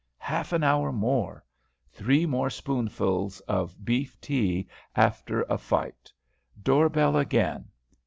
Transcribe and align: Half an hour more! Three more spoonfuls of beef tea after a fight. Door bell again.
Half 0.17 0.51
an 0.51 0.63
hour 0.63 0.91
more! 0.91 1.43
Three 1.93 2.25
more 2.25 2.49
spoonfuls 2.49 3.39
of 3.41 3.85
beef 3.85 4.19
tea 4.19 4.65
after 4.95 5.43
a 5.43 5.59
fight. 5.59 6.11
Door 6.63 6.89
bell 6.89 7.17
again. 7.17 7.65